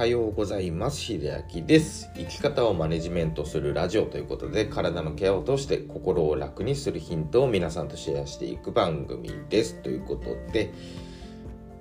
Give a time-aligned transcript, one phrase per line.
[0.00, 0.98] はようございます。
[0.98, 2.10] 秀明です。
[2.16, 9.74] 生き方をマネジメントするラジオということで、体のケアを通して心を楽にするヒントを皆さんとシェアしていく番組です。
[9.82, 10.72] ということで、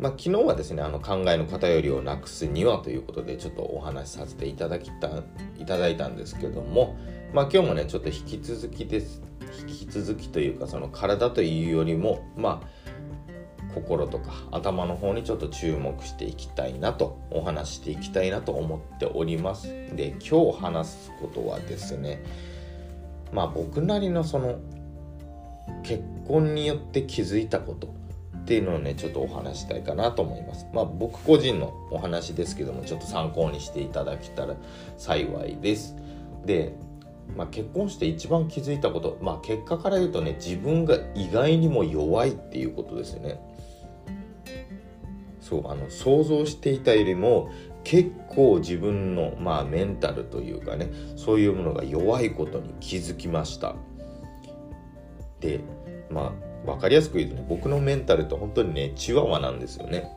[0.00, 5.22] まあ、昨日はですね、あの考えの偏りをなくすにはということで、ちょっとお話しさせていただきた
[5.60, 6.96] いただいたんですけども、
[7.32, 9.22] まあ、今日もね、ちょっと引き続きです。
[9.60, 12.79] 引き続きというか、その体というよりも、まあ、
[13.74, 19.68] 心とか頭の方にちょっと注目していきたいなとお話していきたいなと思っております。
[19.94, 22.22] で今日話すことはですね
[23.32, 24.58] まあ僕なりのその
[25.82, 27.94] 結婚によって気づいたこと
[28.38, 30.66] っていうのをねちょっとお話したいかなと思います。
[30.72, 34.56] まあ僕個人のお話ですけどもちょっと参考にしていただけたら
[34.96, 35.96] 幸いです。
[36.44, 36.74] で
[37.36, 43.40] まあ、結婚して一番気づいたこと、まあ、結果から言うとね自分が意外にも弱いっていうことですよね。
[45.50, 47.50] そうあの想像していたよりも
[47.82, 53.74] 結構自分の、まあ、メンタルというかねそういうものが弱いことに気づきました。
[55.40, 55.60] で
[56.08, 56.32] ま
[56.64, 60.08] あ分かりやすく言うとね僕のメンタルって本当にねチワワなんですよね。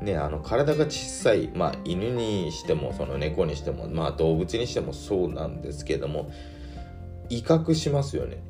[0.00, 6.30] ね、あの体が小さい、まあ、犬にしてもその猫にしても、まあ、動物にしてもそうなんですけども
[7.28, 8.42] 威嚇しますよね。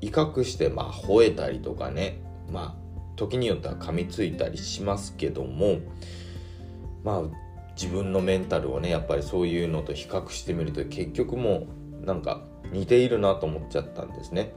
[0.00, 2.79] 威嚇して、まあ、吠えたりとかね、まあ、
[3.20, 5.80] 時によっては噛みついたりしますけども
[7.04, 7.22] まあ
[7.76, 11.66] 自分のメンタルをねやっぱりそういうのと比較してみると結局も
[12.02, 14.54] うなんか似ているなと思っちゃったんですね。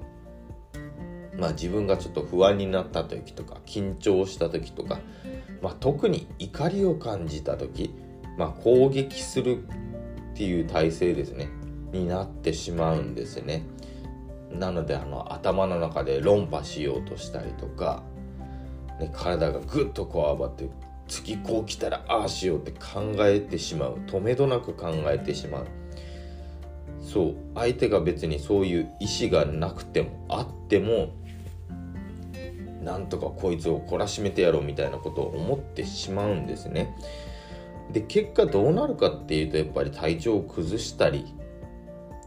[1.37, 5.01] まあ自分がちょっと不安になった時とか緊張した時とか、
[5.61, 7.93] まあ、特に怒りを感じた時、
[8.37, 11.49] まあ、攻撃するっていう体制ですね
[11.91, 13.65] になってしまうんですね。
[14.51, 18.03] なのであの頭の中で論破しようとしたりとか、
[18.99, 20.69] ね、体がぐっとこわばって
[21.07, 23.97] 次こう来たらああしようって考えてしまう。
[24.07, 25.67] 止めどなく考えてしまう。
[27.01, 27.35] そう。
[27.55, 31.09] 相手が別にそういう意思がなくてもあっても
[32.83, 36.95] なんとかこいつを懲らしめてやろうみたいなことを思ってしまうんですね。
[37.91, 41.33] で結果どうなるかっていうとやっぱり体調を崩したり、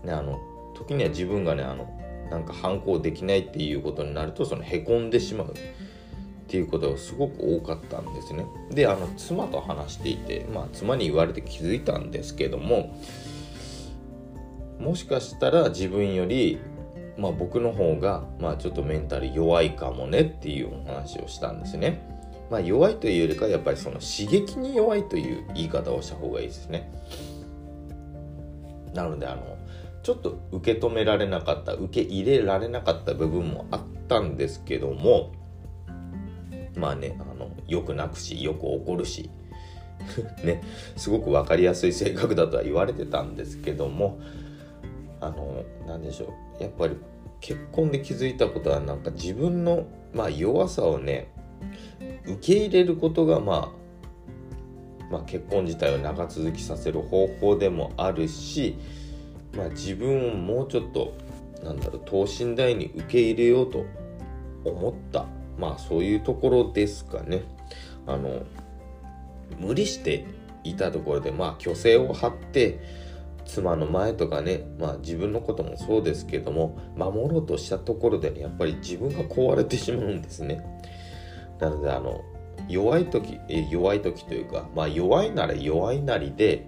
[0.04, 0.38] ね、あの
[0.74, 1.88] 時には自分がねあの
[2.30, 5.54] なんか反抗できないっていうことになるとそのへこんでしまう。
[6.46, 8.46] っていうことがすごく多かったんですね。
[8.70, 12.96] であの妻と話していて、まあ、妻に言われて気づいたんですけども
[14.78, 16.58] もしかしたら自分より
[17.18, 22.06] まあ、僕の方が、まあ、ちょっとメンタル弱いかもねっていうお話をしたんですね。
[22.50, 26.92] まあ、弱いというよりかやっぱりその刺激に弱いという言い方をした方がいいですね。
[28.94, 29.56] なのであの
[30.02, 35.32] ちょっと受け止められなかった受け入れられなかった部分もあったんですけども
[36.76, 39.30] まあねあのよく泣くしよく怒るし
[40.44, 40.62] ね
[40.96, 44.20] すごく分かりやすい性格だとは言われてたんですけども
[45.20, 46.96] あの何でしょうやっぱり
[47.40, 51.32] 結婚で気づいたことはなんか自分の、まあ、弱さをね
[52.26, 53.72] 受け入れることが、ま
[55.02, 58.76] あ、まあ結婚自体を長続きさせる方法でもあるし、
[59.56, 61.14] まあ、自分をもうちょっと
[61.62, 63.84] なんだろう等身大に受け入れようと
[64.64, 65.35] 思った。
[65.58, 67.42] まあそういうところですかね。
[68.06, 68.42] あの
[69.58, 70.24] 無理して
[70.64, 72.78] いたところでまあ虚勢を張って
[73.46, 80.64] 妻の前とかね、まあ、自分のこともそうですけども守ろうとしたところでねやっぱり自分が壊れてしまうんですね
[81.60, 82.22] なのであの
[82.68, 83.38] 弱い時
[83.70, 86.66] 弱い時というか、まあ、弱いなら弱いなりで、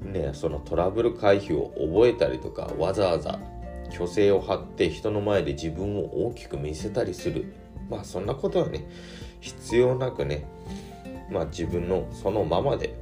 [0.00, 3.40] ね、そのトラブル回避を覚えたりとかわざわざ
[3.90, 7.52] 虚勢を張って人の前で自分を大きく見せたりする
[7.88, 8.86] まあそんなことはね
[9.40, 10.46] 必要なくね
[11.30, 12.94] まあ自分のそのままで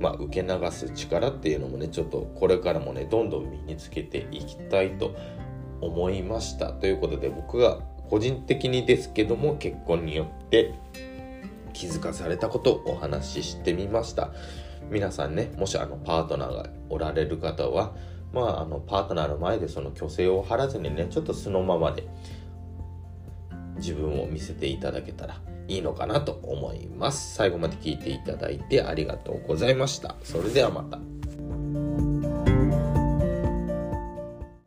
[0.00, 5.16] まあ、受け流す力っていうのもねちょっとこれからもねどんどん身につけていきたいと
[5.80, 6.72] 思いました。
[6.72, 7.80] ということで僕が
[8.10, 10.74] 個人的にですけども結婚によって
[11.72, 14.30] 気づかされたことをお話ししてみました。
[14.90, 17.94] 皆さんねもしあのパートナーがおられる方は
[18.32, 22.06] まああのパートナーの前でその虚勢を張らずにねちょっと素のままで
[23.76, 27.34] 自分を見せていただけたらいいのかなと思います。
[27.34, 30.16] 最後まで聞いていただいてありがとうございました。
[30.22, 31.15] それではまた。